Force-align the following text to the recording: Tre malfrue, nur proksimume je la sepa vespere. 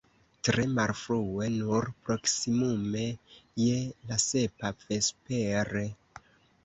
Tre 0.47 0.63
malfrue, 0.77 1.49
nur 1.57 1.87
proksimume 2.07 3.05
je 3.65 3.77
la 4.13 4.19
sepa 4.25 4.73
vespere. 4.89 5.85